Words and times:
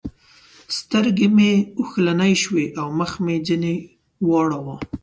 سترګې 0.77 1.27
مې 1.35 1.51
اوښلنې 1.79 2.33
شوې 2.43 2.65
او 2.79 2.87
مخ 2.99 3.11
مې 3.25 3.35
ځنې 3.47 3.75
واړاوو. 4.29 4.75